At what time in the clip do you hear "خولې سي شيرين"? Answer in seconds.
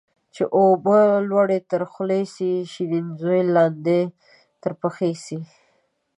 1.91-3.05